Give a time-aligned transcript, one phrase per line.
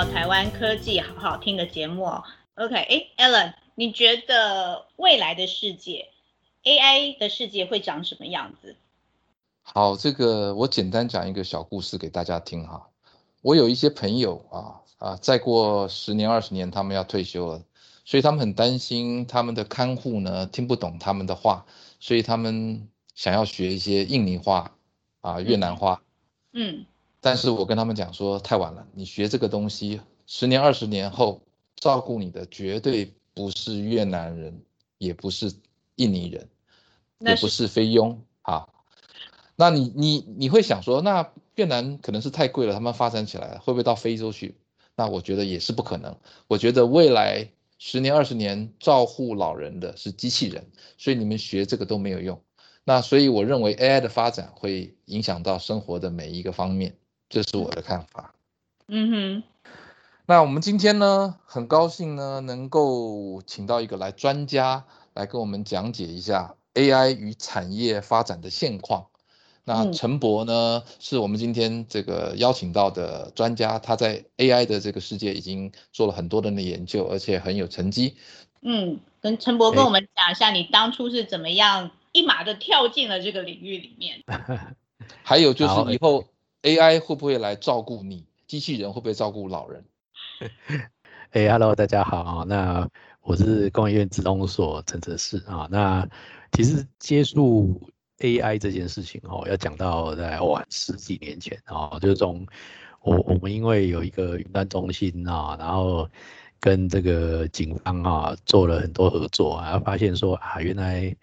[0.00, 2.24] 到台湾科技好好听的节目哦。
[2.54, 6.08] OK，哎，Alan，你觉得未来的世界
[6.64, 8.76] ，AI 的世界会长什么样子？
[9.60, 12.88] 好，这个我简单讲一个小故事给大家听哈。
[13.42, 17.62] 我有一些朋友啊啊，再过十年二十年，他们要退休了，
[18.06, 21.66] 所以他们很担心他们的看护呢听不懂他们的话，
[21.98, 24.72] 所以他们想要学一些印尼话
[25.20, 26.00] 啊、越南话。
[26.52, 26.86] 嗯。
[27.20, 31.42] 但是我跟他们讲说，太晚了，你学这个东西，十年二十年后，
[31.76, 34.62] 照顾你的绝对不是越南人，
[34.98, 35.52] 也不是
[35.96, 36.48] 印尼人，
[37.18, 38.66] 也不是菲佣啊。
[39.56, 44.56] 那你你你会想说，那越南可能是太贵了，他们发展起来了，会不会到非洲去？
[44.96, 46.16] 那我觉得也是不可能。
[46.48, 52.42] 我觉得未来十年二十年照护老人的是机器人，所以你们学这个都没有用。
[52.84, 56.96] 那所以我认为 AI 的发展会影响到生活的每一个方面。
[57.30, 58.34] 这是我的看法。
[58.88, 59.42] 嗯哼，
[60.26, 69.06] 那我们今天呢，很高兴呢，能够请到一个来专家来跟我们讲解一下 AI 与产业发展的现况。
[69.62, 78.16] 那陈博呢，是我们今天这个邀请到的专家，他在 AI 的这个世界已经做了很多的研究，而且很有成绩。
[78.62, 84.24] 嗯，跟陈博跟我们讲一下，你当初是怎么样一马的跳进了这个领域里面？
[85.22, 86.24] 还有就是以后。
[86.62, 88.26] AI 会不会来照顾你？
[88.46, 89.82] 机器人会不会照顾老人？
[91.32, 92.86] 哎，Hello，大家好，那
[93.22, 95.66] 我是工研院自动所陈哲士啊。
[95.70, 96.06] 那
[96.52, 97.80] 其实接触
[98.18, 102.46] AI 这件事情哦，要讲到在晚十几年前啊，就是从
[103.00, 106.06] 我我们因为有一个云端中心啊，然后
[106.58, 111.16] 跟这个警方啊做了很多合作啊，发现说啊，原来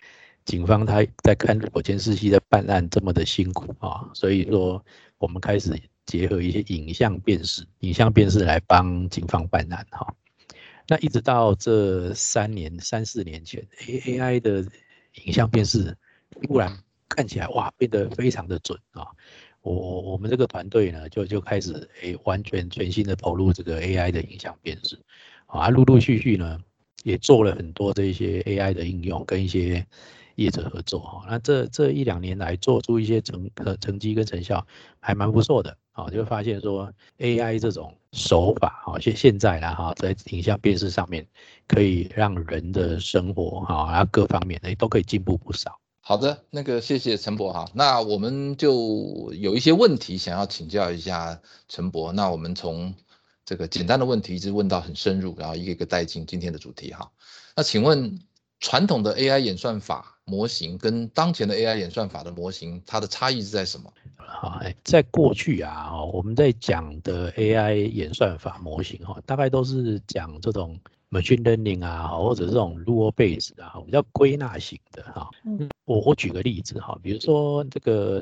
[0.46, 4.84] 警方他在看火监视器的办案这么的辛苦啊，所以说。
[5.20, 5.73] 我们开始
[6.06, 10.14] 结合一些影像辨识，影像辨识来帮警方办案哈。
[10.88, 14.66] 那一直到这三年、三四年前，A A I 的
[15.26, 15.98] 影像辨识
[16.44, 16.72] 突然
[17.10, 19.08] 看起来哇，变得非常的准啊。
[19.61, 24.98] 我我们这个团队呢，就就开始诶，完全全新的投入这个 A I 的影像辨识
[25.48, 26.60] 啊，陆陆续续呢，
[27.04, 29.86] 也做了很多这些 A I 的应用跟一些。
[30.37, 34.65] 业者合作哈，那这这一两年来做出一些成呃成绩跟成效
[34.99, 41.25] 还蛮不错的啊，就会发现说 AI 这种手法哈，现现在啦哈，在影像辨识上面
[41.67, 45.80] 可以让人的生活哈，然后各方面的都可以进步不少。
[46.02, 52.93] 好的，那个谢谢陈博哈，那我们就有一些问题想要请教一下陈博，那我们从
[53.43, 57.09] 这个简单的问题一直问到很深入，然后一个一个带进今天的主题哈。
[57.55, 58.19] 那请问
[58.59, 60.17] 传统的 AI 演算法？
[60.27, 63.92] 模型跟当前的 AI 演算法的模型，它的差异是在什么？
[64.17, 70.77] 好，在过去啊，我们在讲的 AI 演算法模型哈，大概都是讲这种
[71.10, 75.30] machine learning 啊，或者这种 rule base 啊，比较归纳型的哈。
[75.86, 78.21] 我我举个例子哈，比如说这个，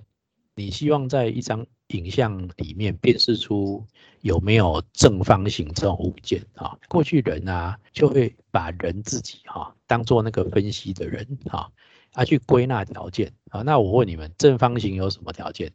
[0.56, 3.86] 你希望在一张影像里面辨识出
[4.22, 6.78] 有没有正方形这种物件啊？
[6.88, 11.70] 过去人啊，就会把人自己哈当做那个分析的人啊。
[12.12, 15.72] 他去归纳条件啊，那我问你们，正方形有什么条件？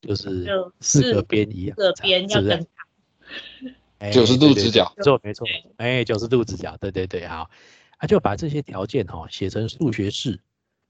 [0.00, 0.46] 就是
[0.80, 2.66] 四个边一样，四个边要正
[4.00, 5.46] 常，九十度直角，错没错，
[5.76, 7.50] 哎，九十度直角，对对对，好，
[7.98, 10.40] 他就把这些条件哈写成数学式，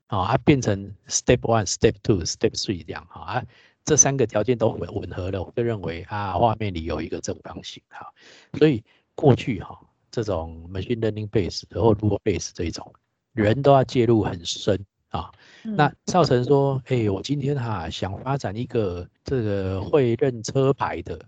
[0.07, 3.45] 啊，它变成 step one、step two、step three 这样哈，啊，
[3.85, 8.07] 这三个条件都吻吻合了，我就认为啊，画面里有一个正方形哈，
[8.59, 8.83] 所以
[9.15, 9.79] 过去哈
[10.11, 12.93] 这种 machine learning base 或 rule base 这一种。
[13.33, 14.79] 人都要介入很深
[15.09, 15.29] 啊，
[15.65, 21.19] 那造成说，哎，我今天哈想发展一个这个会认车牌的，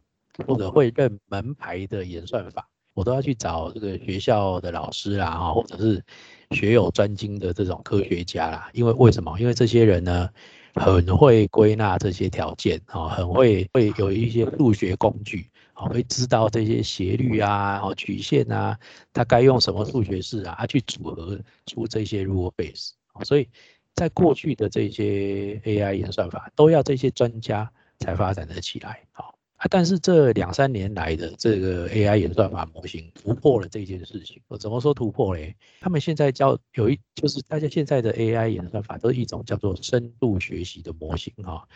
[0.47, 6.05] 或者会认门牌的演算法，我都要去找这个学校的老师啦，哈，或者是
[6.51, 9.39] 学有专精的这种科学家啦，因为为什么？
[9.39, 10.28] 因为这些人呢，
[10.75, 15.48] 很会归纳这些条件啊，很会会有一些数学工具。
[15.78, 18.78] 好，会知道这些斜率啊，哦，曲线啊，
[19.13, 22.93] 它该用什么数学式啊，它去组合出这些 rule base。
[23.25, 23.47] 所以
[23.95, 29.03] 在过去的这些 AI 演算法，都要这些专家才发展得起来。
[29.13, 34.41] 好啊，但是这两三年来的这个 AI 演算法模型突破了这件事情。
[34.49, 35.57] 我怎么说突破嘞？
[35.81, 41.67] 他们现在叫有一，就是大家现在的 AI 演算法都是一种叫做深度学习的模型哈。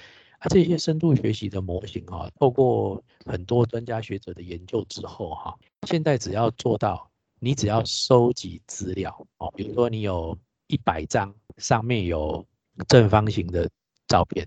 [0.40, 10.36] 啊，这些深度学习的模型哈，透过很多专家学者的研究之后哈，现在只要做到，你只要收集资料哦，比如说你有
[10.66, 12.46] 一百张上面有
[12.88, 13.68] 正方形的
[14.06, 14.46] 照片，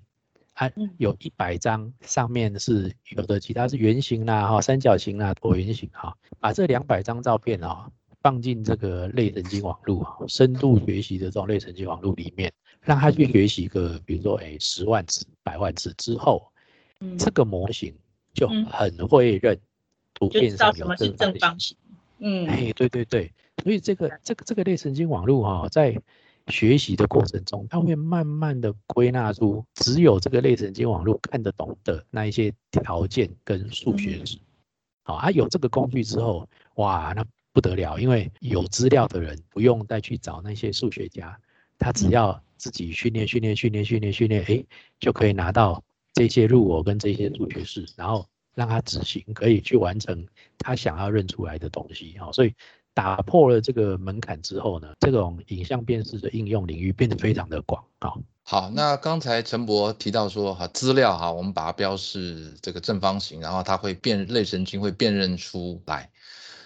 [0.54, 7.90] 啊，有一百张上面是有的，其他是圆形啦、哈三角形啦、椭圆形哈，把这两百张照片啊
[8.22, 16.52] 放进这个类神经网络啊，深度学习的这种类神经网络里面，让他去学习个，比如说哎十万次、百万次之后，
[17.18, 17.94] 这个模型
[18.34, 19.60] 就很会认
[20.14, 21.76] 图片上有正方形。
[22.20, 23.34] 嗯，哎，对对对，
[23.64, 26.00] 所以这个这个这个类神经网络哈，在
[26.48, 34.38] 学习的过程中，他会慢慢的归纳出只有这个类神经网络看得懂的那一些条件跟数学值。
[35.04, 41.40] 好，啊，有这个工具之后，哇，那不得了，因为有资料的人不用再去找那些数学家，
[41.80, 44.66] 他只要自己训练训练训练训练训练，哎，
[45.00, 45.82] 就可以拿到
[46.14, 52.18] 这些入我跟这些数学式，然后让他执行，可以去完成他想要认出来的东西。
[52.18, 52.54] 好，所以。
[52.96, 58.14] 打破了这个门槛之后呢，这种影像辨识的应用领域变得非常的广啊。
[58.44, 66.12] 好，那刚才陈博提到说哈，资料哈，我们把它标示这个正方形，然后它会辨类神经会辨认出来。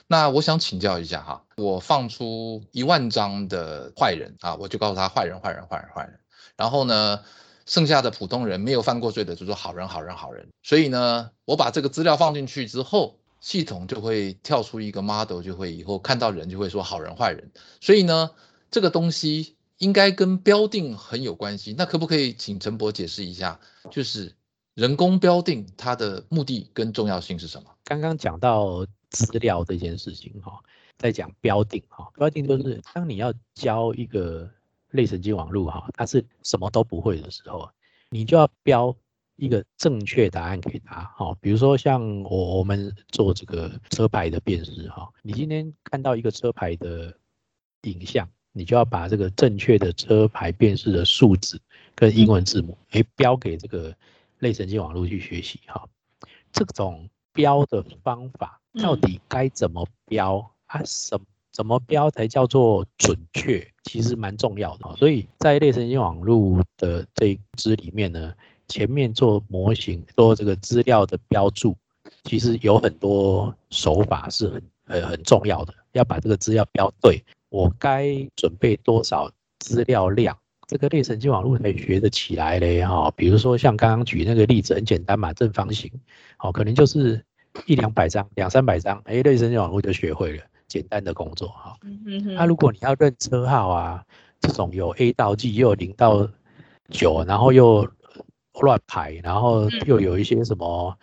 [0.07, 6.19] 那我想请教一下哈，我放出一万张的坏人啊，我就告诉他坏人坏人坏人坏人，
[6.57, 7.21] 然后呢，
[7.65, 10.49] 剩下的普通人没有犯过罪的就说好人好人好人。
[10.63, 13.19] 所以呢，我把这个资料放进去之后。
[13.47, 17.49] 系统就会跳出一个 model，就会以后看到人就会说好人坏人，
[17.79, 18.29] 所以呢，
[18.69, 21.73] 这个东西应该跟标定很有关系。
[21.77, 23.57] 那可不可以请陈博解释一下，
[23.89, 24.35] 就是
[24.73, 27.69] 人工标定它的目的跟重要性是什么？
[27.85, 30.59] 刚刚讲到资料这件事情哈，
[30.97, 34.49] 在讲标定哈，标定就是当你要教一个
[34.89, 37.69] 类神经网络哈，它是什么都不会的时候，
[38.09, 38.93] 你就要标。
[39.37, 47.15] 一个正确答案给他，好，比如说像我我们做这个车牌的辨识，哈，你今天看到一个车牌的
[47.83, 51.61] 影像，你就要把这个正确的车牌辨识的数字
[51.93, 53.95] 跟英文字母，哎，标给这个
[54.39, 55.87] 类神经网络去学习，哈，
[56.51, 60.81] 这种标的方法到底该怎么标啊？
[60.83, 61.19] 什
[61.51, 63.71] 怎么标才叫做准确？
[63.83, 68.33] 其实蛮重要的，所以在类神经网络的这一支里面呢。
[68.67, 71.75] 前面做模型做这个资料的标注，
[72.23, 77.23] 其实有很多手法是很呃很重要的，要把这个资料标对。
[77.49, 80.37] 我该准备多少资料量，
[80.67, 83.09] 这个类神经网络才学得起来嘞哈。
[83.15, 85.89] 比如说像刚刚举那个例子很简单嘛，正方形，
[86.39, 87.23] 哦，可能就是
[87.65, 91.77] 一两百张、两三百张，哎，类神经网络就学会了简单的工作哈。
[92.35, 94.03] 那如果你要认车号啊，
[94.41, 96.29] 这种有 A 到 G 又有零到
[96.89, 97.89] 九，然后又
[98.61, 100.97] 乱排，然后又有一些什么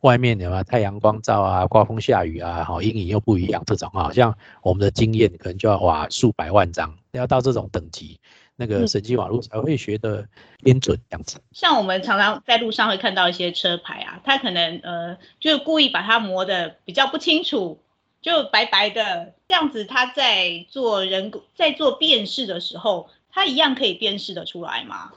[0.00, 8.18] 外面的嘛，太阳光照啊，刮风下雨啊，好阴影又不一样，这种好像我们的经验可能就要哇数百万张，要到这种等级，
[8.56, 10.26] 那个神经网络才会学的
[10.62, 11.40] 偏准这样子。
[11.52, 17.80] 像我们常常在路上会看到一些车牌啊，他可能呃就是故意把它磨的比较不清楚，
[18.20, 25.12] 就白白的这样子，他在做人工在做辨识的时候，他一样可以辨识的出来吗？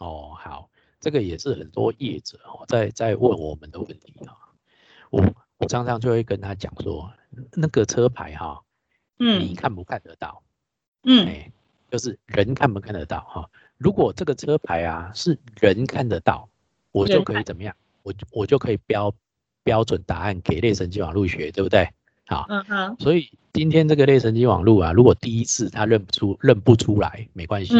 [0.00, 0.68] 哦，好。
[1.02, 4.32] 这个也是很多业者哦，在在问我们的问题啊。
[5.10, 5.22] 我
[5.58, 7.12] 我常常就会跟他讲说，
[7.52, 8.62] 那个车牌哈，
[9.18, 10.42] 嗯，你看不看得到？
[11.02, 11.52] 嗯，哎，
[11.90, 13.50] 就是人看不看得到哈？
[13.76, 16.48] 如果这个车牌啊是人看得到，
[16.92, 17.74] 我就可以怎么样？
[18.04, 19.12] 我我就可以标
[19.64, 21.88] 标准答案给类神经网络学，对不对？
[22.26, 22.96] 好，嗯哼。
[23.00, 27.74] 所以今天这个类神经网络啊，如果第一次他认不出认不出来，没关系。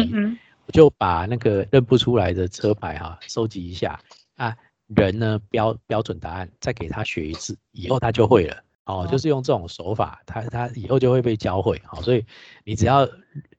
[0.65, 3.99] 我就把那个认不出来的车牌哈收集一下
[4.35, 4.55] 啊，
[4.87, 9.07] 人呢标标准答案，再给他学一次，以后他就会了哦。
[9.11, 12.01] 就是用这种手法，他他以后就会被教会好。
[12.01, 12.25] 所以
[12.63, 13.07] 你只要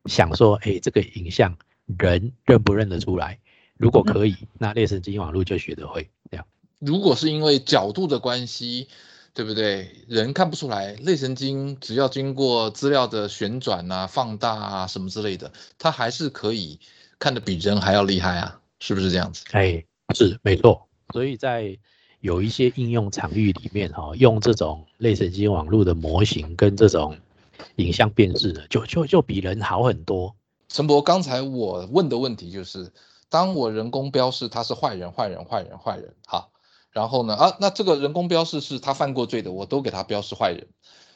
[0.07, 1.57] 想说，哎，这个影像
[1.99, 3.39] 人认不认得出来？
[3.77, 6.47] 如果可以，那类神经网络就学得会这样。
[6.79, 8.89] 如果是因为角度的关系。
[9.35, 9.91] 对不对？
[10.07, 16.79] 人看不出来，类神经只要经过资料的旋转啊、放大啊什么之类的，它还是可以
[17.19, 19.45] 看得比人还要厉害啊，是不是这样子？
[19.51, 20.87] 哎，是没错。
[21.13, 21.77] 所以在
[22.21, 27.19] 有一些应用场域里面，哈，用这种类神经网络的模型跟这种
[27.77, 30.37] 影像辨识的，就就就比人好很多。
[30.69, 32.93] 陈博，刚才我问的问题就是，
[33.29, 36.49] 当我人工标示他是坏人、坏人、坏人、坏人，哈。
[36.95, 37.35] 然后呢？
[37.35, 40.69] 啊，那这个人工标示是他犯过罪的，我都给他标示坏人。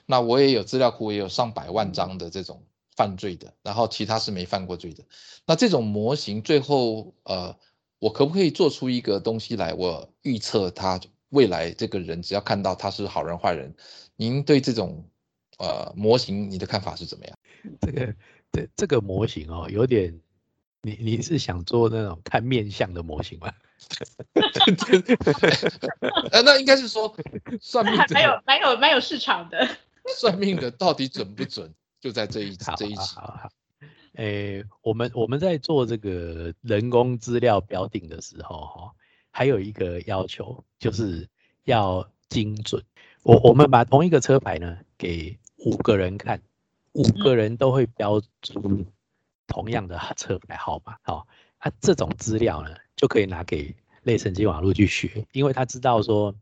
[0.04, 2.64] 那我也有资料库，也有上百万张的这种
[2.96, 5.04] 犯罪的，然后其他是没犯过罪的。
[5.46, 7.56] 那这种模型最后，呃，
[8.00, 9.72] 我可不可以做出一个东西来？
[9.72, 13.72] 我预测他未来这个人只要看到他是好人坏人，
[14.16, 15.04] 您对这种
[15.58, 17.36] 呃模型你的看法是怎么样？
[17.80, 18.14] 这个
[18.50, 20.18] 这这个模型哦，有点，
[20.82, 23.52] 你你是想做那种看面相的模型吗？
[26.32, 27.14] 呃， 那应该是说
[27.60, 29.68] 算命蛮有蛮有蛮有市场的。
[30.16, 31.70] 算命的到底准不准，
[32.00, 33.16] 就在这一这一期。
[34.14, 38.92] 诶，我们我们在做这个人工资料标定的时候，哈，
[39.30, 41.28] 还有一个要求就是
[41.64, 42.82] 要精准。
[43.22, 46.40] 我我们把同一个车牌呢给五个人看，
[46.92, 48.86] 五个人都会标出
[49.46, 50.96] 同样的车牌号码。
[51.02, 51.28] 好，
[51.58, 56.34] 啊，这种资料呢就可以拿给类神经网络去学，因为他知道说。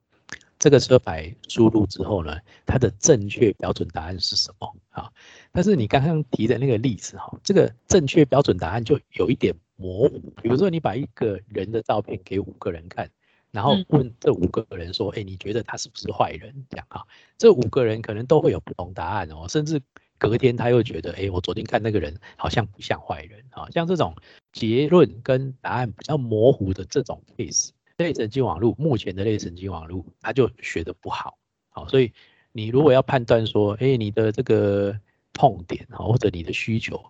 [0.59, 5.13] 这个车牌输入之后呢，它的正确标准答案是什么啊？
[5.53, 10.19] 但是你刚刚提的那个例子哈，这个正确标准答案就有一点模糊。
[10.43, 13.07] 比如说你把一个人的照片给五个人看，
[13.51, 17.07] 然后问这五个人说：“哎，你觉得他是不是坏人？”这样哈，
[17.37, 19.79] 这五个人可能都会有不同答案哦，甚至
[20.19, 24.15] 隔天他又觉得：“哎，我昨天看那个人好像不像坏人。”啊，像这种
[24.53, 27.71] 结论跟答案比较模糊的这种 case。
[27.99, 31.39] 类神经网络目前的类神经网络，它就学的不好，
[31.71, 32.13] 好，所以
[32.53, 34.95] 你如果要判断说，哎，你的这个
[35.33, 37.03] 痛点啊，或者你的需求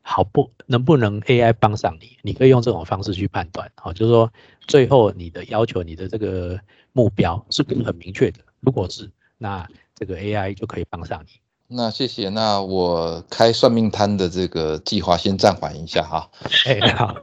[0.00, 4.32] 好不能不能 AI 帮上你，你可以用这种方式去判断，好，就是说
[4.68, 6.60] 最后你的要求，你的这个
[6.92, 8.38] 目标是不是很明确的？
[8.60, 11.40] 如果是，那这个 AI 就可以帮上你。
[11.74, 16.30] 那谢谢，那我开算命摊的这个计划先暂缓一下哈。
[16.66, 17.14] 哎，好，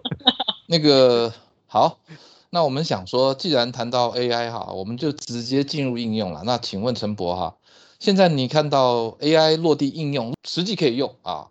[0.68, 1.32] 那个
[1.68, 2.00] 好。
[2.50, 6.42] 那我们想说，既然谈到 AI 哈，我们就直接进入应用了。
[6.44, 7.56] 那请问陈博哈，
[8.00, 11.50] 现在你看到 AI 落地应用，实际可以用啊？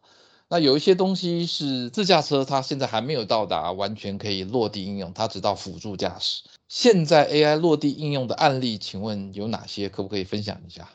[0.49, 6.43] 那有一些东西是自驾车，它现在还没有到达完全可以落地应用，它只到辅助驾驶。
[6.69, 9.88] 现在 AI 落地应用的案例，请问有哪些？
[9.88, 10.88] 可不可以分享一下？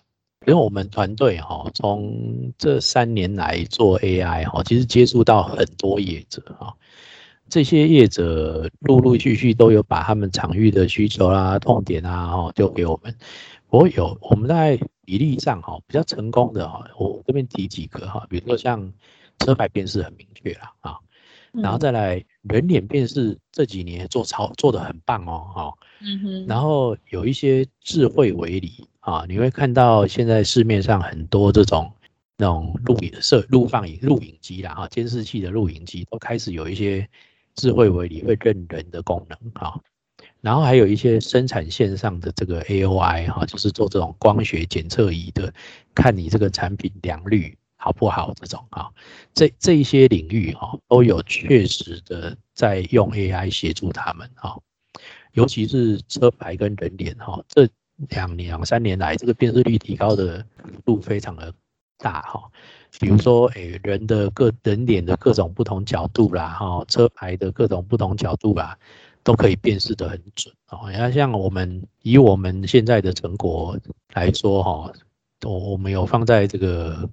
[0.46, 6.76] 因为我们团队哈，从这三年来做 AI 哈，其实接触到很多业者哈。
[7.50, 13.16] 这些业者陆陆续续都有把他们场域的需求啦、痛点啊，哈，丢给我们。
[13.70, 18.92] 我有我们在比例上哈比较成功的哈，我这边提几个哈，比如说像
[19.40, 20.98] 车牌辨识很明确啦啊，
[21.52, 31.92] 然后再来人脸辨识这几年做超做的很棒哦，哈，嗯哼，然后有一些智慧围篱啊，你会看到现在市面上很多这种
[32.38, 37.08] 那种录影摄录放影录影机啦哈，监视器的录影机都开始有一些。
[37.56, 39.80] 智慧为理会认人的功能啊，
[40.42, 45.54] 然后还有一些生产线上的这个 AOI 哈，就是做这种光学检测仪的，
[45.94, 48.92] 看你这个产品良率好不好这种哈，
[49.36, 54.60] 这这一些领域哈都有确实的在用 AI 协助他们哈，
[55.34, 57.70] 尤其是车牌跟人脸哈，这
[58.10, 60.46] 两两三年来这个辨识率提高的
[60.86, 61.54] 度非常的
[61.98, 62.42] 大哈。
[63.00, 68.78] 比如说，诶，人的各人脸的各种不同角度啦，哈，车牌的各种不同角度啦，
[69.24, 70.92] 都可以辨识得很准哦。
[70.92, 73.76] 你看，像我们以我们现在的成果
[74.14, 74.94] 来说，哈，
[75.44, 77.10] 我我们有放在这个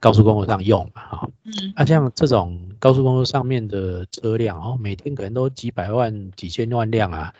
[0.00, 7.34] 高速公路上用嘛，哈，嗯，那像这种高速公路上面的车辆哦，每天可能都几百万、几千万辆啊，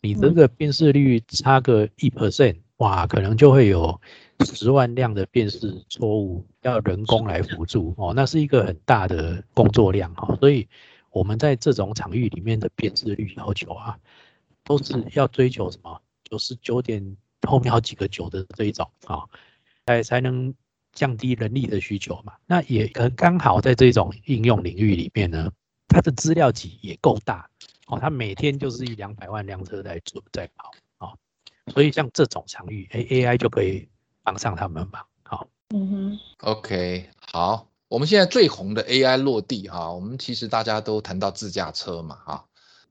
[0.00, 4.00] 你这个辨识率差个一 percent，哇，可能就会有。
[4.44, 10.68] 十万辆的辨识错误要人工来辅助哦，那是一个很大的工作量哈，所以
[11.10, 13.96] 我们在这种场域里面的辨识率要求啊，
[14.64, 17.16] 都是要追求什么九十九点
[17.46, 19.22] 后面好几个九的这一种啊，
[19.86, 20.52] 才才能
[20.92, 22.32] 降低人力的需求嘛。
[22.46, 25.50] 那也可能刚好在这种应用领域里面呢，
[25.88, 27.48] 它的资料集也够大
[27.86, 31.16] 哦，它每天就是一两百万辆车在做在跑哦，
[31.72, 33.88] 所以像这种场域，哎，AI 就可以。
[34.24, 42.44] 帮上他们吧，好，嗯哼，OK，好，我们现在最红的 AI 落地哈，我们其实大家都谈到自驾车嘛，哈，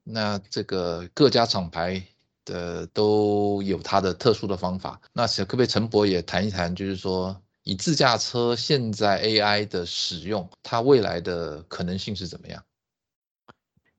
[0.04, 2.04] 那这个各家厂牌
[2.44, 12.64] 的都有它的特殊的方法，那可不可以陈博也谈一谈，就是说以自驾车现在 AI 的使用，它未来的可能性是怎么样？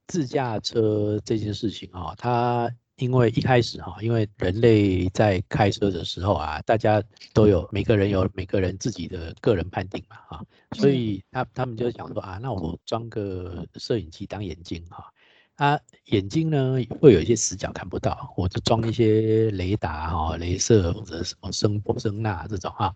[0.07, 2.71] 自驾车这件事情啊，它。
[2.97, 7.02] 因为一开始哈，因为人类在开车的时候啊，大家
[7.33, 10.45] 都有每个人有每个人自己的个人判定嘛哈，
[10.76, 15.11] 所以他他们就想说啊，那我装个摄影机当眼睛哈，
[15.57, 22.95] 啊眼睛呢会有一些死角看不到，我就装一些雷达哈、镭射或者什么声波声呐这种哈，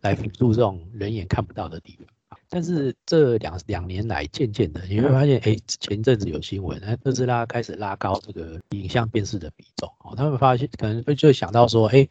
[0.00, 2.06] 来辅助这种人眼看不到的地方。
[2.48, 12.08] 但是这两两年来，渐渐的你会发现，哎，前阵子有新闻，哎，特斯拉开始拉高这个影像辨识的比重，哦，他们发现可能会就想到说，哎，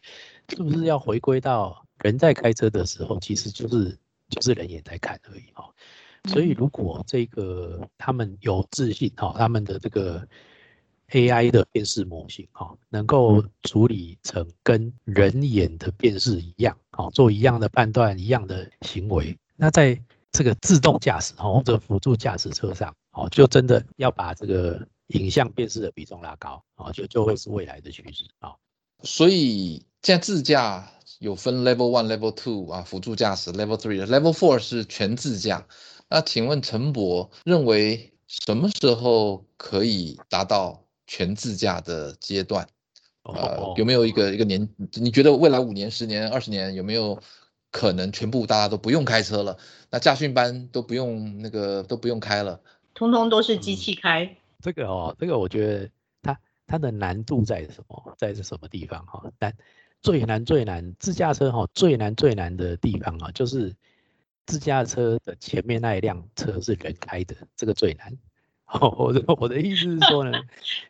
[0.50, 3.96] 是不是要回归到人在开车的时候，其实就是
[4.28, 5.64] 就是人眼在看而已，哦。
[6.28, 10.26] 所以如果这个他们有自信，哦，他们的这个
[11.12, 19.38] AI 的辨识模型，哈，能够处理成跟人眼的辨识一样，好，做一样的判断，一样的行为。
[19.54, 19.96] 那在
[20.32, 28.52] 这个自动驾驶，哈，或者辅助驾驶车上，哦，就真的要把这个影像辨识的比重拉高，哦，就就会是未来的趋势，啊。
[29.02, 35.66] 所以现在自驾有分 Level One、Level Two 啊，辅助驾驶 Level Three，Level Four 是全自驾。
[36.08, 40.82] 那请问陈博认为什么时候可以达到？
[41.06, 42.66] 全自驾的阶段，
[43.22, 44.68] 呃，有没有一个一个年？
[44.94, 47.20] 你觉得未来五年、十年、二十年有没有
[47.70, 49.56] 可能全部大家都不用开车了？
[49.90, 52.60] 那驾训班都不用那个都不用开了，
[52.94, 54.36] 通通都是机器开？
[54.60, 55.90] 这个哦，这个我觉得
[56.22, 58.14] 它它的难度在什么？
[58.18, 59.22] 在什么地方哈？
[59.38, 59.54] 但
[60.02, 63.74] 最难最难自驾车哈，最难最难的地方啊，就是
[64.46, 68.16] 自驾车的前面那一辆车是人开的，这个最难。
[68.66, 70.32] 哦，我的我的意思是说呢，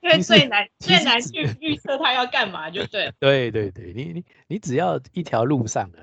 [0.02, 3.12] 因为最难最难去预测他要干嘛，就对。
[3.18, 5.98] 对对对，你你你只要一条路上的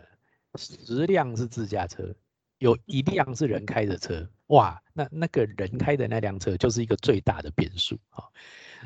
[0.56, 2.14] 十辆是自驾车，
[2.60, 8.24] 有一辆是人开的车，哇，那那个人开的那辆车就是一个最大的变数啊。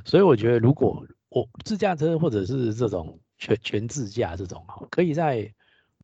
[0.06, 5.54] 所以我觉得，如果我自驾车或者是这种全全自驾这种哈，可以在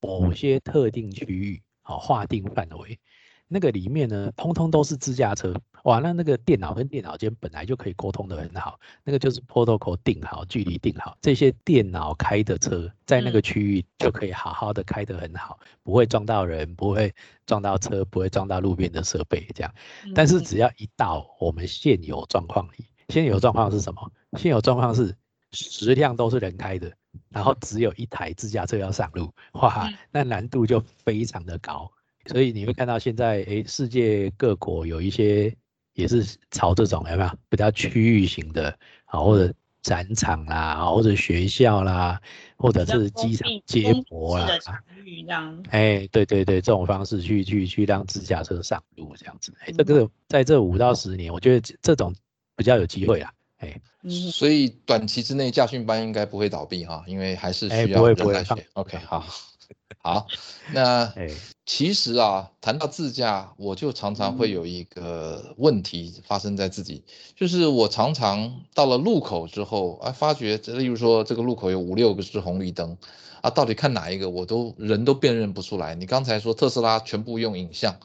[0.01, 2.99] 某些特定区域啊划定范围。
[3.47, 17.13] 那个里面呢，通通都是自驾车，哇，那那个电脑跟电脑间本来就可以沟通的很好，那个就是 protocol 定好，距离定好，这些电脑开的车在那个区域就可以好好的开得很好，不会撞到人，不会
[17.45, 19.73] 撞到车，不会撞到路边的设备这样。
[20.15, 24.11] 但是只要一到我们现有状况里，现有状况是什么？
[24.37, 25.13] 现有状况是
[25.51, 26.89] 十辆都是人开的，
[27.29, 31.91] 然后只有一台自驾车要上路，哇，那难度就非常的高。
[32.27, 35.53] 所以你会看到现在，哎，世界各国有一些
[35.93, 42.19] 也是朝这种有没有比较区域型的，啊，或者展场啦，或者学校啦，
[42.57, 44.47] 或者是机场接驳啦，
[45.69, 52.15] 哎，对对对，这种方式去去去让自驾车上路这样子，哎，这个在这五到十年，我觉得这种
[52.55, 53.79] 比较有机会啦，哎，
[54.31, 58.55] 所以短期之内驾训班应该不会倒闭哈，因为还是需要人来学。
[58.73, 59.25] OK，好。
[60.01, 60.27] 好，
[60.73, 61.13] 那
[61.65, 67.03] 其实啊，谈到自驾，我就常常会有一个问题发生在自己，
[67.35, 72.97] 就是我常常到了路口之后啊，发觉，例如说这个路口有五六个是红绿灯
[73.41, 75.95] 啊，到底看哪一个，我都人都辨认不出来。
[75.95, 77.97] 你刚才说特斯拉全部用影像，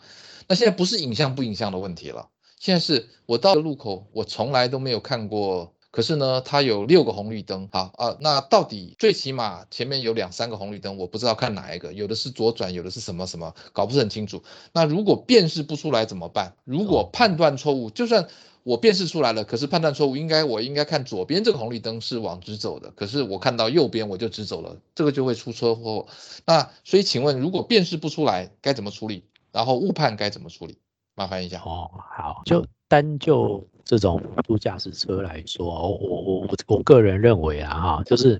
[0.46, 2.28] 那现在不是影像不影像的问题了，
[2.60, 5.74] 现在是我到了路口，我从来都没有看过。
[5.90, 14.42] 可是呢，它有六个红绿灯，好啊，那到底最起码前面有两三个红绿灯，我不知道看哪一个，有的是左转，有的是什么什么，搞不是很清楚。
[14.72, 16.54] 那如果辨识不出来怎么办？
[16.64, 18.28] 如果判断错误，就算
[18.64, 26.06] 我辨识出来了，可是判断错误，应该我应该看左边这个红绿灯是往直走的，可是我看到右边我就直走了，这个就会出车祸。
[26.44, 29.24] 那所以请问，如果辨识不出来该怎么处理？
[29.52, 30.76] 然后误判该怎么处理？
[31.14, 31.62] 麻烦一下。
[31.64, 33.66] 哦，好，就单就。
[33.88, 38.38] 这种辅助驾驶车来说，我我我我个人认为啊，哈，就是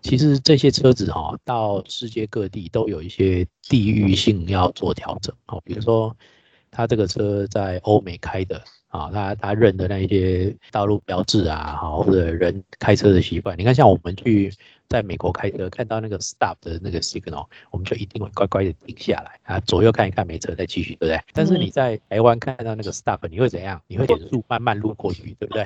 [0.00, 6.16] 其实这些车子哈，到世界各地都有一些地域性要做调整哦，比如说
[6.70, 14.50] 他这个车在欧美开的啊，他他认的那一些道路标志啊，哈，或者人开车的习惯，你看像我们去。
[14.92, 21.18] 在美国开车看到那个 stop 的那个 signal，我们就一定会乖乖的停下来啊，左右看一看没车再继续，对不对？
[21.32, 23.80] 但是你在台湾看到那个 stop，你会怎样？
[23.86, 25.64] 你会减速慢慢路过去，对不对？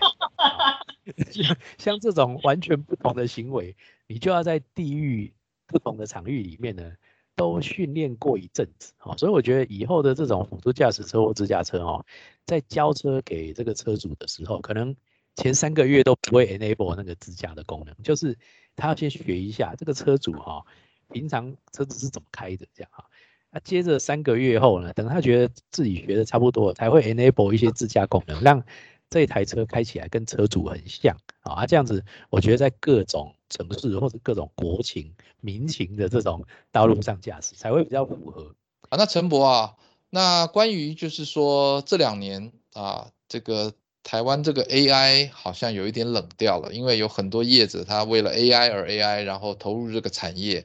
[1.33, 3.75] 像 像这种完全不同的行为，
[4.07, 5.35] 你就要在地域
[5.67, 6.93] 不同的场域里面呢，
[7.35, 9.17] 都训练过一阵子哦。
[9.19, 12.07] 所以我觉得以后的这种辅助驾驶车或自驾车哦，
[12.45, 14.95] 在交车给这个车主的时候，可能
[15.37, 18.37] 前三个月都不会 enable 那个自驾的功能，就是。
[18.79, 20.63] 他要先学一下这个车主哈，
[21.11, 23.07] 平常车子是怎么开的这样哈，
[23.51, 28.63] 那接着三个月后呢，等他觉得自己学的差不多，才会 enable 一些自驾功能，让
[29.09, 38.55] 这台车开起来跟车主很像啊，这样子我觉得在各种城市或者各种国情民情的这种道路上驾驶才会比较符合
[38.91, 38.99] 啊。
[38.99, 39.77] 那陈博啊，
[40.11, 43.73] 那关于就是说这两年啊这个。
[44.09, 50.65] 台湾这个 AI 好像有一点冷掉了，因为有很多业者他为了 AI 而 AI，然后投入这个产业，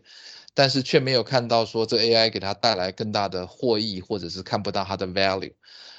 [0.54, 5.54] 但是却没有看到说这 AI 给他带来更大的获益，或者是看不到它的 value。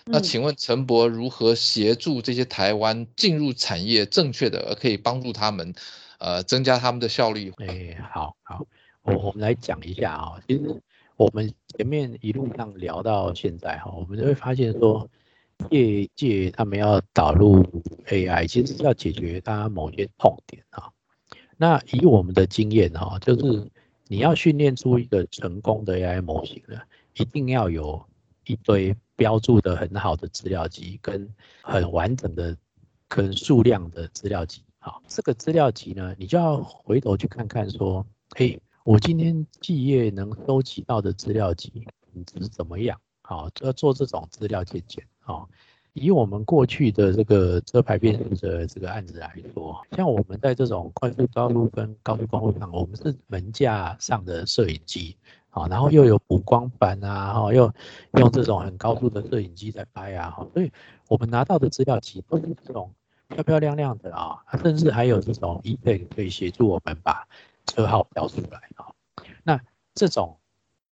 [0.05, 5.75] 那请问陈博如何协助这些台湾进入产业正确的，而可以帮助他们，
[6.19, 7.53] 呃，增加他们的效率？
[7.59, 8.65] 哎，好好，
[9.03, 10.81] 我我们来讲一下啊，其实
[11.17, 15.11] 我们前面一路上聊到现在哈，我们就会发现说。
[15.71, 17.63] 业界他们要导入
[18.07, 20.91] AI，其实是要解决它某些痛点啊。
[21.57, 23.71] 那以我们的经验哈，就是
[24.09, 26.79] 你要训练出一个成功的 AI 模型呢，
[27.15, 28.05] 一定要有
[28.45, 31.29] 一堆标注的很好的资料集，跟
[31.63, 32.57] 很完整的、
[33.09, 34.63] 跟数量的资料集。
[34.79, 41.71] 好，这个资料集呢，你就要回头去看看说，嘿，我今天企业能收集到的资料集
[42.13, 43.01] 品质怎么样？
[43.23, 45.49] 好，要做这种资料借鉴好，
[45.95, 55.17] 以我们过去的这个车牌辨识的这个案子来说，像我们在这种快速道路跟高速公路上，我们是门架上的摄影机，
[55.49, 57.73] 好，然后又有补光板啊，哈，又
[58.13, 60.71] 用这种很高速的摄影机在拍啊，哈，所以
[61.09, 62.93] 我们拿到的资料其实都是这种。
[63.29, 67.27] 漂漂亮亮的啊，甚至还有这种 e p 可以协助我们把
[67.65, 68.93] 车号标出来啊。
[69.43, 69.59] 那
[69.95, 70.37] 这种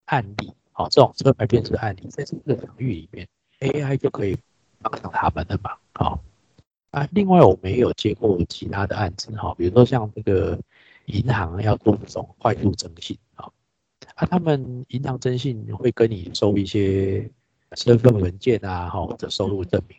[0.05, 3.27] 案例，好，这种车牌辨识案例，在这个场域里面
[3.61, 4.37] ，AI 就可以
[4.81, 6.19] 帮上他们的忙啊。
[6.91, 10.59] 啊，另外我们也有接过其他的案子哈，比如说像这个
[11.07, 13.51] 银行要做这种快速征信啊，
[14.15, 17.31] 啊，他们银行征信会跟你收一些
[17.73, 19.99] 身份文件啊，哈，或者收入证明。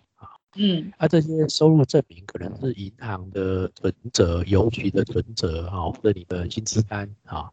[0.60, 7.52] 嗯，啊，这些收入证明可能是银行的存折、邮局的存折啊，或者你的薪资单啊。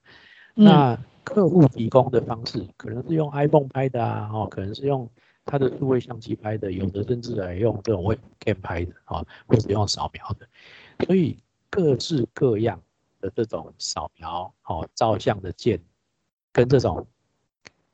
[0.54, 5.06] 那客户提供的方式可能是用 iPhone 拍的啊，哦，可能是用
[5.44, 10.48] 他的数位相机拍的，有的甚至来用这种 Webcam 拍的啊，或者用扫描的。
[11.06, 11.36] 所以
[11.68, 12.80] 各式各样
[13.20, 15.80] 的这种扫描、哦照相的件，
[16.52, 17.06] 跟这种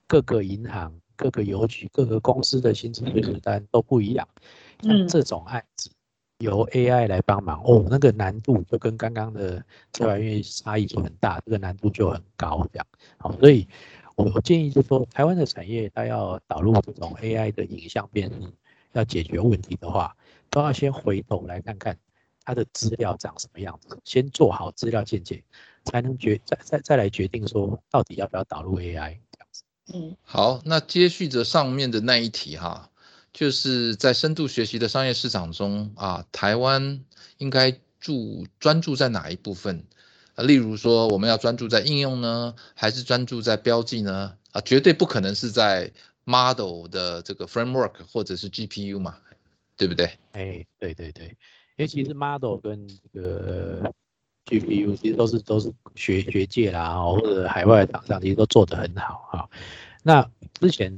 [0.07, 4.29] 各个银行、各个邮局、各个公司的薪资随时单都不一样。
[4.83, 5.91] 像这种案子
[6.39, 12.87] 由 AI 来帮忙哦，那个难度就跟刚刚的这玩意差异就很大，这个难度就很高，这样
[13.19, 13.69] 好，所以
[14.21, 18.53] 我我建议就是说，台湾的产业它要导入这种 AI 的影像辨识，
[18.93, 20.15] 要解决问题的话，
[20.51, 21.99] 都要先回头来看看
[22.45, 25.43] 它的资料长什么样子，先做好资料鉴解，
[25.85, 29.63] 才能决再再再来决定说到底要不要导入 AI 这样子。
[29.95, 32.91] 嗯，好，那接续着上面的那一题哈。
[33.33, 37.05] 就是在深度学习的商业市场中啊，台湾
[37.39, 39.87] 应该注专注在哪一部分？
[40.43, 44.37] 例如说我们要专注在应用呢，还是专注在标记呢？
[44.53, 45.91] 啊，绝对不可能是在
[46.25, 49.17] model 的这个 framework 或者是 GPU 嘛，
[49.77, 50.11] 对不对？
[50.33, 51.27] 哎，对对对，
[51.77, 53.93] 因为其实 model 跟这个
[54.47, 59.51] GPU 其实都是都是学学界啦，或者海外厂商其实都做得很好哈。
[60.03, 60.97] 那之前。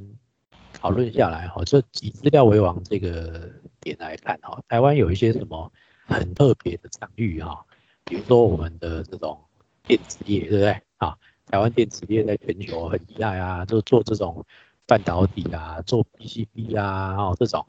[0.74, 5.72] 讨论下来哈，就以资料为王这个点来看哈，台湾有一些什么
[6.06, 7.64] 很特别的场域哈，
[8.12, 9.38] 比如说我们的这种
[9.86, 11.16] 电子业，对不对啊？
[11.46, 14.44] 台湾电子业在全球很厉害啊，就做这种
[14.86, 17.64] 半导体啊，做 PCB 啊，哦这种，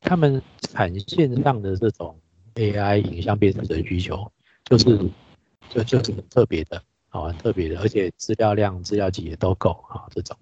[0.00, 2.16] 他们产线上的这种
[2.54, 4.30] AI 影像辨识的需求，
[4.64, 4.96] 就是
[5.68, 10.36] 就就是很特别的，好很特别的，而且资料量、资料集也都够啊，这种。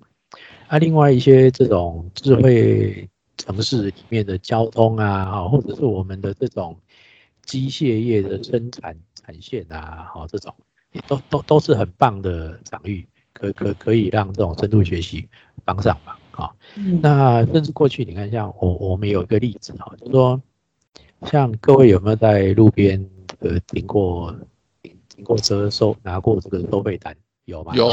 [0.66, 3.08] 啊，另外一些这种智慧
[3.38, 6.78] 城市里面的交通啊，或者是我们的这种
[7.48, 10.54] 机械业的生产产线啊，好，这种
[11.06, 15.26] 都都都是很棒的场域，可可可以让这种深度学习
[15.64, 16.54] 帮上忙，哈。
[17.00, 20.42] 那甚至过去你看，像我我们有一个例子，哈，就是说，
[21.22, 23.02] 像各位有没有在路边
[23.38, 24.30] 呃停过
[24.82, 27.16] 停停过车收拿过这个收费单？
[27.46, 27.74] 有吗？
[27.74, 27.88] 有，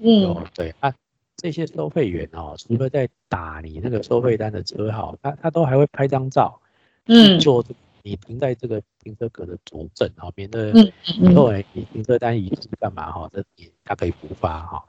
[0.00, 0.92] 嗯，有对啊。
[1.36, 6.60] 这些收费员哦，除了在打你那个收费单的车号，他他都还会拍张照，
[7.04, 7.62] 嗯，做
[8.02, 10.72] 你停在这个停车格的左正，哈，免得
[11.04, 14.84] 以后哎你停车单遗失干嘛哈，这也他可以补发哈。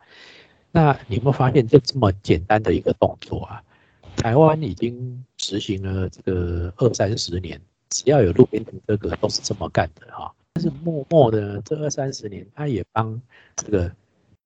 [0.71, 3.63] 那你有没有发现，就这么简单的一个动作啊，
[4.15, 10.33] 台湾已经实行了这个二三十年，只要有路边停车格都是这么干的哈。
[10.53, 13.21] 但是默默的这二三十年，他也帮
[13.55, 13.91] 这个。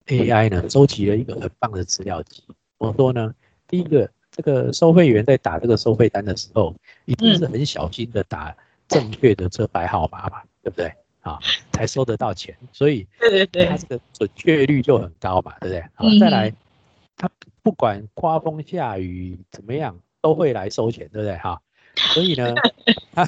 [0.08, 2.44] AI 呢，收集了一个很棒的资料集。
[2.78, 3.34] 怎么说呢？
[3.70, 8.56] 第一个，这个收费员在打这个收费单的时候，一定是很小心的打
[8.88, 10.92] 正确的车牌号码嘛，对不对？
[11.22, 11.40] 啊，
[11.72, 12.58] 才收得到钱。
[12.72, 15.84] 所以， 对对对，它这个准确率就很高嘛，对不对？
[15.94, 16.54] 好，再来，
[17.16, 17.30] 他
[17.62, 21.38] 不管刮风下雨怎么样，都会来收钱，对不对？
[21.38, 21.62] 哈，
[22.14, 22.54] 所以呢，
[23.14, 23.26] 他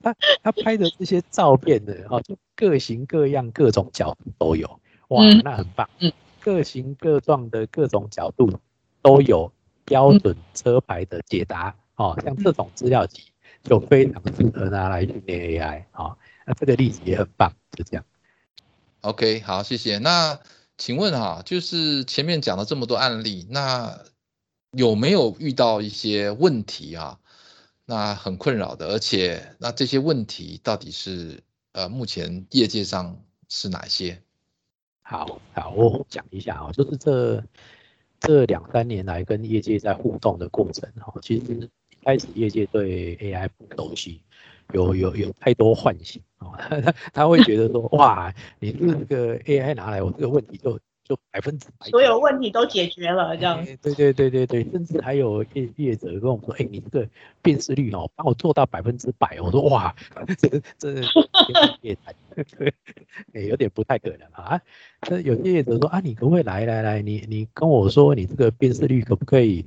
[0.00, 4.80] 他他拍的这些照片呢，哈，就各型各样、各种角度都有。
[5.08, 8.58] 哇，那很棒，嗯，各型各状的各种角度
[9.02, 9.52] 都有
[9.86, 13.22] 标准车牌的解答，哦，像这种资料集
[13.62, 18.04] 就非常适合拿来训练 AI，哦，那这个例子也很棒，就这样。
[19.00, 19.98] OK，好，谢谢。
[19.98, 20.38] 那
[20.76, 24.00] 请问哈，就是前面讲了这么多案例，那
[24.72, 27.18] 有没有遇到一些问题啊？
[27.84, 34.20] 那很困扰的，而且那这些问题到底是呃目前业界上是哪些？
[35.02, 37.44] 好好，我讲一下啊，就是这
[38.26, 41.70] 这两三年来跟业界在互动的过程哈，其实
[42.04, 44.20] 开始业界对 AI 不熟悉，
[44.72, 50.78] 有有有太多幻想啊， 他他会觉得说哇，你这个 AI 拿来，我这个问题就。
[51.08, 53.64] 就百分之百，所有问题都解决了，这样。
[53.80, 57.08] 对对对对对，甚至还有业业者跟我们说，哎，你这个
[57.40, 59.38] 辨识率哦，帮我做到百分之百。
[59.40, 59.94] 我说哇，
[60.36, 61.00] 这这
[63.32, 64.60] 有点不太可能啊。
[65.08, 69.64] 那有些业者说啊，你可不可以来来来，你你跟我说你这个辨识率可不可以？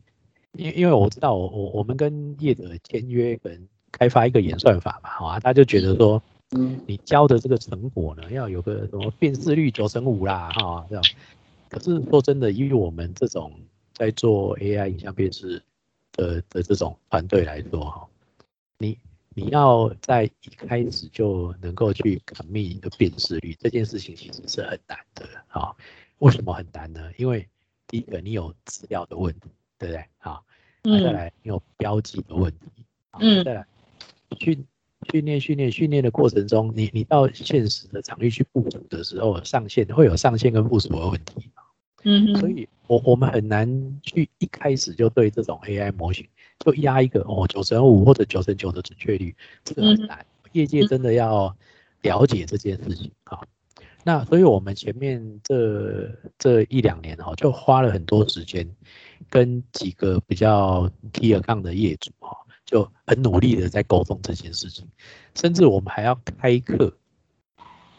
[0.53, 6.21] 因因为我知道我我我们跟业者签约，可能开发一个演算法嘛，好啊，他就觉得说。
[6.51, 11.03] 嗯，你教的这个成果呢，要有个什么辨识率九成五啦，哈，这样。
[11.69, 13.53] 可是说真的，因为我们这种
[13.93, 15.61] 在做 AI 影像辨识
[16.13, 18.07] 的的这种团队来说，哈，
[18.79, 18.97] 你
[19.35, 25.75] 你要在一开始就能够去 commit 一个辨识率，这件事情其实是很难的，哈。
[26.17, 27.11] 为什么很难呢？
[27.17, 27.47] 因为
[27.87, 30.05] 第一个你有资料的问题，对不对？
[30.17, 30.43] 好，
[30.83, 32.83] 再来你有标记的问题，
[33.19, 33.67] 嗯，再来
[34.39, 34.65] 去。
[35.11, 41.49] 训练训练训练的过程中，你你到现实的场域去部署的时候，上线会有上线跟部署的问题
[42.03, 46.25] 嗯，所以我我们很难去一开始就对这种 AI 模型
[46.59, 50.25] 就压一个哦九成五或者九成九的准确率，这个很难。
[50.53, 51.55] 业界真的要
[52.01, 53.39] 了解这件事情啊。
[54.03, 58.67] 那所以我们前面这这一两年哈，就花了很多时间
[59.29, 62.35] 跟几个比较 key account 的业主哈。
[62.69, 64.87] 就很努力的在沟通这件事情，
[65.33, 66.95] 甚至我们还要开课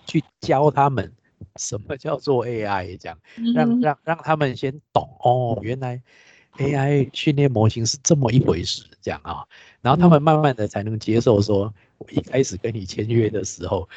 [0.07, 1.13] 去教他们
[1.57, 3.19] 什么叫做 AI，这样
[3.53, 6.01] 让让让他们先懂哦，原来
[6.59, 9.45] AI 训练模型是这么一回事，这样啊，
[9.81, 13.89] 然后他们慢慢的才能接受，说我一开始跟你签约的时候，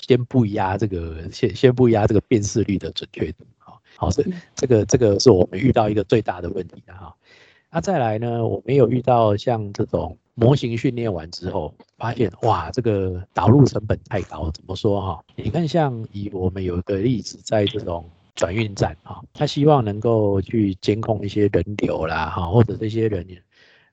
[0.00, 4.24] 先不压这个，先先不压这个辨识率的准确度，好，好，这
[4.56, 6.92] 这个这个是我们遇到一个最大的问题的
[7.76, 8.42] 那再来呢？
[8.42, 14.50] 我没有遇到像这种模型训练完之后，发现哇，这个导入成本太高。
[14.52, 15.22] 怎么说哈？
[15.34, 23.26] 你看，像以我们有一个例子，在这种转运站哈，他希望能够去监控一些人流啦哈，或者这些人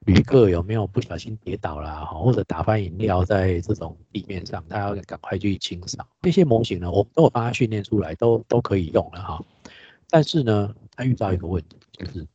[0.06, 6.08] 旅客有没有不小心跌倒啦哈，或者打翻饮料在这种地面上，他要赶快去清扫。
[6.22, 9.44] 这些模型呢，我都有帮他训练出来，都都可以用了哈。
[10.10, 12.26] 但是呢，他遇到一个问题，就是。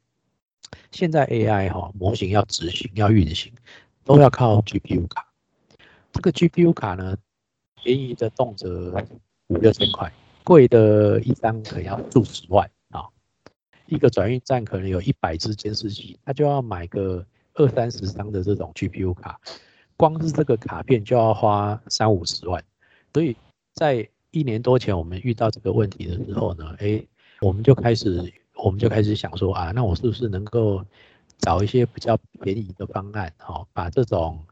[0.91, 3.53] 现在 AI 哈模型要执行要运行，
[4.05, 5.27] 都要靠 GPU 卡。
[6.13, 7.17] 这个 GPU 卡呢，
[7.83, 8.93] 便宜的动辄
[9.49, 10.13] 五六千块，
[10.45, 13.05] 贵的一张可能要数十万啊。
[13.87, 19.39] 一个转运站可能有一百只监视器，他就要买个二三十张的这种 GPU 卡，
[19.97, 22.65] 光是这个卡片就要花三五十万。
[23.13, 23.37] 所以
[23.75, 27.03] 在一年多前我们遇到这个问题的时候呢，哎，
[27.41, 28.33] 我们就开始。
[28.63, 30.85] 我们就开始想说啊，那我是不是能够
[31.39, 34.45] 找一些比较便宜的方案，哦，把这种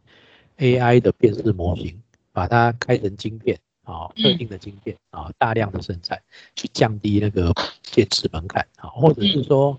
[0.59, 2.01] AI 的辨识模型，
[2.33, 6.23] 把它开成晶片，啊，特定的晶片，啊，大量的生产，
[6.55, 7.53] 去降低那个
[7.93, 9.79] 电池门槛，啊，或者是说，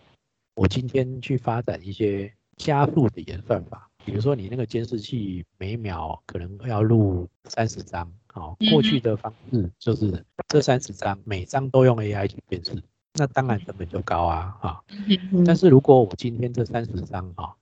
[0.56, 12.84] 我今天去发展一些加速的演算法，比如说你那个监视器每秒可能要录三十张，好，过去的方式就是这三十张每张都用 AI 去辨识。
[13.17, 14.84] 那当然成本就高啊，哈。
[15.45, 17.56] 但是如果我今天这三十张哈，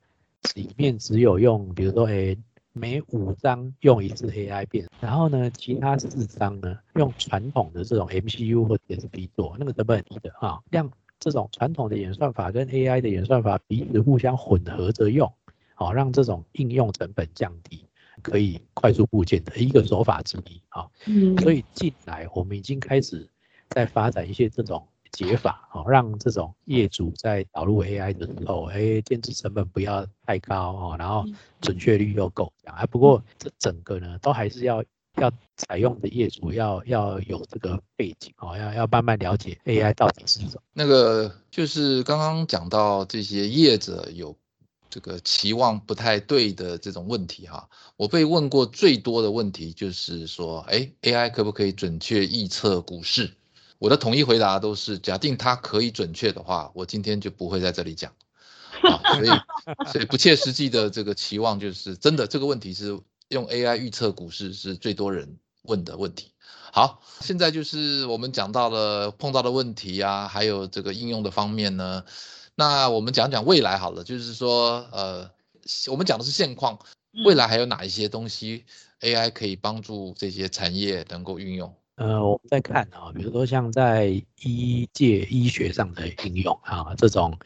[0.54, 2.36] 里面只有用，比如说，哎，
[2.74, 10.62] 每五张用一次 AI 变，然后呢，其他四张呢，用传统的这种 MCU 或 DSP 做，那个成本很低的哈。
[10.70, 15.32] 让这种传统的演算法跟 AI 的演算法彼此互相混合着用，
[15.74, 17.86] 好，让这种应用成本降低，
[18.22, 20.86] 可以快速部件的一个手法之一啊。
[21.06, 21.38] 嗯。
[21.38, 23.26] 所以近来我们已经开始
[23.70, 24.86] 在发展一些这种。
[25.16, 31.26] 解法哦，让这种业主在导入 AI 的时候，哎，建制成本不要太高哦，然后
[31.62, 32.52] 准确率又够。
[32.66, 34.84] 啊，不过这整个呢，都还是要
[35.16, 40.62] 要采用的业主要要有这个背景哦，要要慢慢了解 AI 到底是什么。
[40.74, 44.36] 那个就是刚刚讲到这些业者有
[44.90, 53.32] 这个期望不太对的这种问题哈，我被问过最多的问题就是说，哎，AI 可不可以准确预测股市？
[53.78, 58.12] 我的统一回答都是：假定它可以准确的话，我今天就不会在这里讲。
[58.84, 59.30] 啊，所以
[59.92, 62.28] 所以不切实际的这个期望就是真的。
[62.28, 66.32] 这个问题是用 AI 预测股市是最多人问的问题。
[66.72, 72.04] 好，现在就是我们讲到了碰到的问题啊，还有这个应用的方面呢。
[72.56, 75.30] 那我们讲讲未来好了，就是说呃，
[75.88, 76.80] 我们讲的是现况。
[77.26, 78.66] 未来还有哪一些东西
[79.00, 81.74] AI 可以帮助这些产业能够运用？
[81.96, 87.38] 呃，我们在看啊，比如说像在医界医学上的应用啊，这种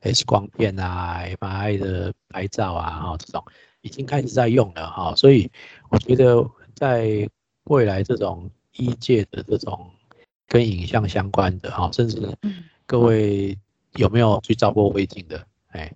[0.00, 3.42] X 光片啊、MRI 的拍照啊，哈，这种
[3.80, 5.50] 已经开始在用了哈，所以
[5.88, 7.26] 我觉得在
[7.64, 9.90] 未来这种医界的这种
[10.48, 12.20] 跟影像相关的哈，甚至
[12.84, 13.58] 各位
[13.94, 15.46] 有没有去照过胃镜的？
[15.68, 15.90] 哎，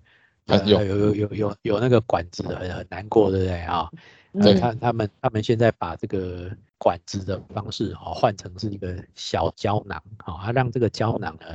[0.65, 3.87] 有有有有有有那个管子很很难过，对不对啊？
[4.59, 11.45] 他他们他们现在把这个管子的方式哦换成是一个小胶囊啊，让这个胶囊呢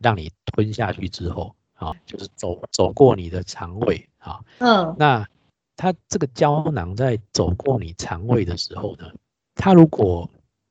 [0.00, 5.24] 让你吞下去之后啊，就是走走过你的肠胃啊，嗯，那
[5.76, 9.12] 它这个胶囊在走过你肠胃的时候呢，
[9.54, 10.28] 它如果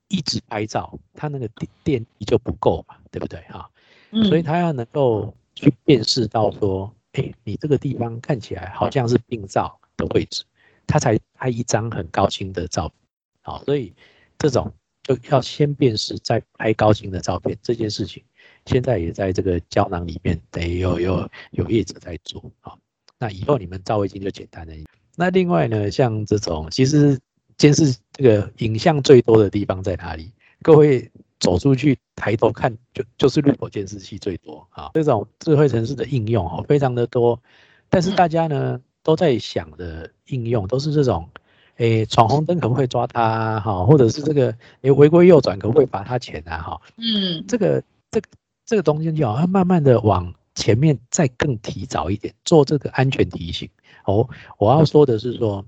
[0.08, 3.70] 一直拍照，它那个电电力就不够嘛，对不对哈？
[4.10, 10.44] 嗯，所以它要能够去辨识到说，哎，你这个地方看起来好像是病灶的位置。
[10.86, 12.96] 它才拍一张很高清的照片，
[13.42, 13.92] 好，所以
[14.38, 18.22] 这种就要先辨识再拍高清的照片这件事情，
[18.66, 22.78] 现在也在这个胶囊里面得有有有业者在做，好，
[23.18, 24.72] 那以后你们照胃镜就简单了。
[25.16, 27.18] 那另外呢，像这种其实
[27.56, 30.30] 监视这个影像最多的地方在哪里？
[30.62, 37.42] 各位走出去抬头看，就就是路口监视器最多啊，这种智慧城市的应用哦，非常的多，
[37.90, 38.80] 但是大家呢？
[39.04, 41.28] 都在想的应用都是这种，
[41.76, 43.84] 诶，闯红灯可不可以抓他哈？
[43.84, 46.58] 或者是这个诶违规右转可不可以罚他钱啊？
[46.58, 48.28] 哈，嗯，这个这个
[48.64, 53.68] 这个东西就要慢慢的往前面再更提早一点做这个安全提醒
[54.04, 54.28] 哦。
[54.58, 55.64] 我要说的是说，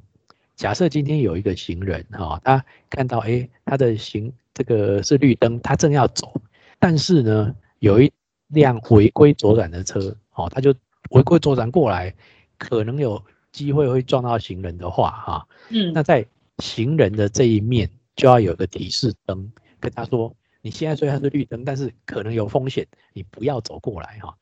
[0.54, 6.32] 假设今天有一个行人哈，他看到诶他的行这个是绿灯，他正要走，
[6.78, 8.12] 但是呢有一
[8.48, 10.72] 辆违规左转的车，哦，他就
[11.10, 12.14] 违规左转过来。
[12.56, 13.20] 可能有
[13.54, 16.26] 机会会撞到行人的话，哈，嗯，那在
[16.58, 24.36] 行人的这一面就要有个提示灯，跟他说，你现在虽然是绿灯，但是可能有风险，你不要走过来，哈，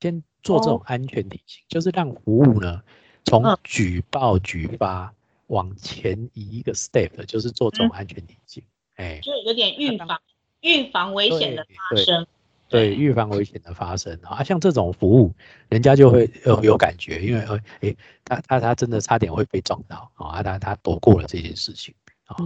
[0.00, 2.82] 先做这种安全提醒，就是让服务呢
[3.24, 5.14] 从举报举发
[5.46, 8.64] 往前移一个 step，就是做这种安全提醒，
[8.96, 10.20] 哎，就有点预防
[10.60, 12.26] 预防危险的发生。
[12.70, 15.34] 对，预防危险的发生啊，像这种服务，
[15.68, 21.92] 人家就会有有感觉，因为呃，诶，他他他真的差点会被撞到啊，他他躲过了这件事情
[22.26, 22.36] 啊。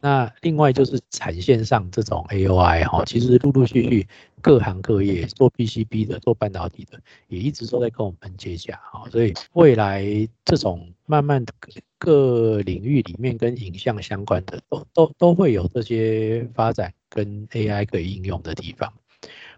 [0.00, 4.06] 那另外就是产线上这种 A O I 哈，其实陆陆续续
[4.42, 10.04] 各行各业做 P C B 的、做半导体的，也一直都在跟我们接洽哈，所以未来
[10.44, 11.54] 这种慢慢的
[11.96, 18.92] 各领域里面跟影像相关的，都都都会有这些发展跟 A I 可以应用的地方。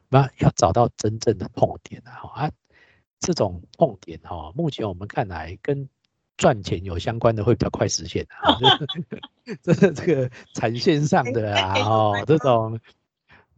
[0.09, 2.13] 那要找到真正的痛点啊！
[2.35, 2.51] 啊，
[3.19, 5.89] 这种痛点哈，目前我们看来跟
[6.37, 8.59] 赚钱有相关的会比较快实现啊。
[9.63, 12.79] 这这个产线上的啊，哦，这种，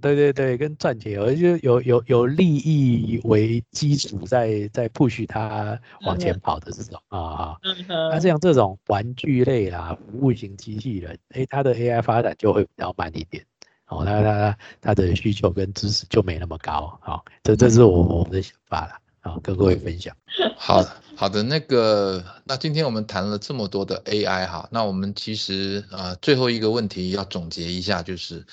[0.01, 7.57] 对对对，跟赚钱有就有有有利益为基础，在在 push 它往前跑的这种啊。
[7.89, 13.45] 那像这种玩具类啦、服务型机器人，哎，它的 AI 发展就会比较慢一点。
[13.89, 20.15] 哦，他他他他的需求跟知识就没那么高，好，这这是我我们的想法了，好，跟各位分享。
[20.59, 20.85] 好
[21.17, 28.45] 好的，那个，那今天我们谈了这么多的 AI 哈，那我们其实呃最后一个问题要总结一下，就是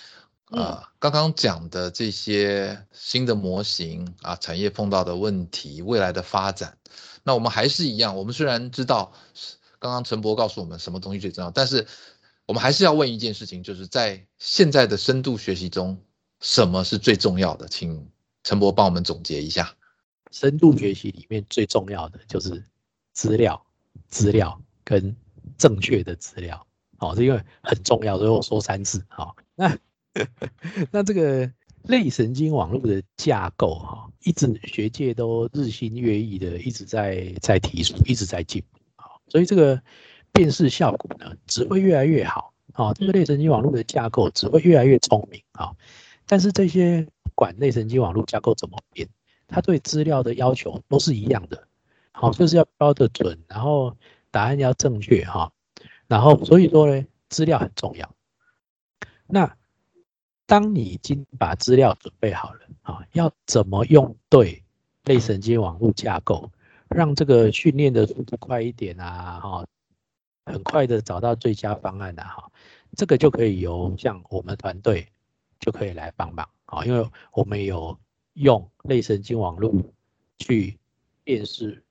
[0.52, 6.78] 啊刚刚讲的这些新的模型啊，产业碰到的问题，未来的发展，
[7.24, 9.12] 那我们还是一样，我们虽然知道
[9.80, 11.86] 刚刚陈博告诉我们什么东西最重要，但是。
[12.48, 15.98] 我们还是要问一件事情，就是在现在的深度学习中，
[16.40, 17.68] 什么是最重要的？
[17.68, 18.08] 请
[18.44, 19.76] 陈博帮我们总结一下。
[20.32, 22.64] 深度学习里面最重要的就是
[23.14, 23.66] 资料、
[24.10, 25.16] 资料跟
[25.58, 26.68] 正确的资料。
[26.98, 29.04] 好，这因为很重要，所以我说三次。
[29.08, 29.76] 好，那
[30.92, 31.52] 那这个
[31.86, 38.80] 类神经网络的架构，哈，一直学界都日新月异的，一直在在提出，一直在进步。
[38.98, 39.82] 好，所以这个。
[40.36, 42.94] 辨识效果呢，只会越来越好啊！
[42.94, 45.72] 这个类神经网络的架构只会越来越聪明啊！
[46.28, 49.08] 但是这些管类神经网络架构怎么变，
[49.48, 51.68] 它对资料的要求都是一样的，
[52.12, 53.96] 好，就是要标的准，然后
[54.30, 55.50] 答案要正确哈，
[56.08, 58.14] 然后所以说呢，资料很重要。
[59.28, 59.56] 那
[60.46, 64.62] 当你已经把资料准备好了啊，要怎么用对
[65.06, 66.52] 类神经网络架构，
[66.90, 69.40] 让这个训练的速度快一点啊？
[69.42, 69.66] 哈。
[70.46, 72.52] 很快的找到最佳方案的哈，
[72.96, 75.08] 这个就可以由像我们团队
[75.60, 77.98] 就可以来帮忙啊，因为我们有
[78.34, 79.74] 用类神经网络
[80.38, 80.78] 去
[81.24, 81.84] 辨识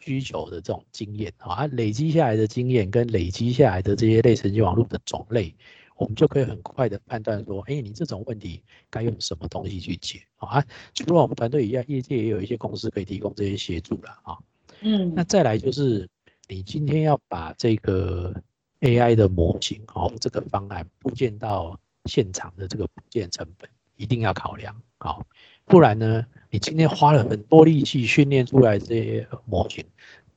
[0.00, 5.54] 需求的这种经验啊，累积下来的经验跟累积下来的这些类神经网络的种类，
[5.96, 10.62] 我们就可以很快的判断说，哎，你这种问题该用什么东西去解啊？
[10.92, 14.36] 除了我们团队以外，业界也有一些公司可以提供这些协助了啊。
[14.80, 16.08] 嗯，那再来就是
[16.48, 18.34] 你今天要把这个
[18.80, 25.26] AI 的模型哦，这个方案部件到现场的这个部件成本一定要考量好，
[25.66, 29.84] 不然呢，你今天花了很多力气训练出来这些模型，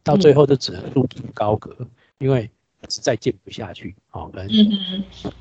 [0.04, 1.76] 到最后就只能入土高阁，
[2.18, 2.50] 因为
[2.90, 4.30] 实在建不下去哦。
[4.34, 4.50] 可能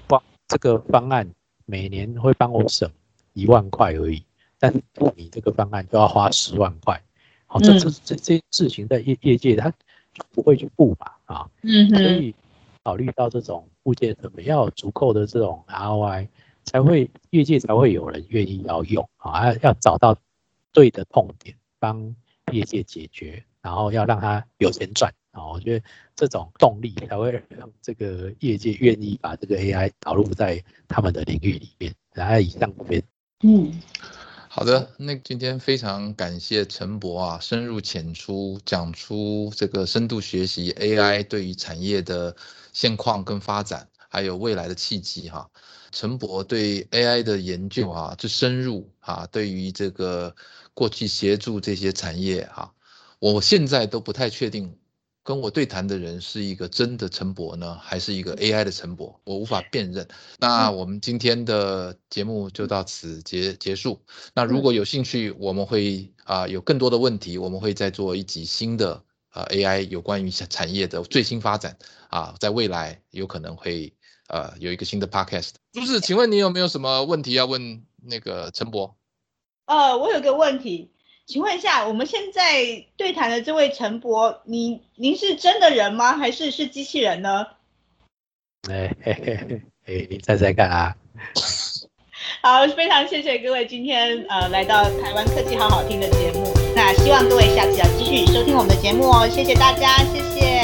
[0.06, 1.28] 光这个方案
[1.66, 2.88] 每年会帮我省
[3.32, 4.22] 一万块而已，
[4.58, 4.72] 但
[5.16, 7.02] 你这个方案就要花十万块。
[7.46, 9.72] 好，这这这这些事情在业业界它
[10.32, 12.34] 不会去布嘛啊，嗯所以
[12.82, 16.28] 考虑到这种部件怎么要有足够的这种 ROI，
[16.64, 20.16] 才会业界才会有人愿意要用啊，要要找到
[20.72, 22.14] 对的痛点帮
[22.52, 25.84] 业界解决，然后要让他有钱赚啊，我觉得
[26.16, 31.94] 这种动力才会让这个业界愿意把这个 AI 导入在他们的领域里面。
[32.12, 33.02] 然后以上这边，
[33.42, 33.80] 嗯。
[34.52, 42.34] 好的，那今天非常感谢陈博啊，深入浅出讲出这个深度学习 AI 对于产业的
[42.72, 45.48] 现况跟发展，还有未来的契机哈。
[45.92, 50.34] 陈博对 AI 的研究啊，之深入啊，对于这个
[50.74, 52.74] 过去协助这些产业哈，
[53.20, 54.76] 我现在都不太确定。
[55.22, 59.20] 跟我对谈的人是一个真的陈博呢，还是一个 AI 的陈博？
[59.24, 60.08] 我无法辨认。
[60.38, 64.00] 那我们今天的节目就到此结结束。
[64.34, 69.02] 那如果有兴趣，我们会啊有更多的问题，我们会再做一集新的
[69.34, 71.76] 呃 AI 有关于产业的最新发展
[72.08, 73.92] 啊，在未来有可能会
[74.28, 75.50] 呃有一个新的 Podcast。
[75.72, 78.96] 朱是，请问你有没有什么问题要问那个陈博？
[79.66, 80.90] 呃，我有个问题。
[81.30, 86.16] 请问一下，我们现在对谈的这位陈博，您您是真的人吗？
[86.16, 87.46] 还是是机器人呢？
[88.68, 90.96] 哎嘿嘿嘿，哎，你猜猜看啊！
[92.42, 96.52] 好，非常谢谢各位今天呃来到台湾科技好好听的节目。
[96.74, 100.59] 那希望各位下次要继续收听我们的节目哦，谢谢大家，谢谢。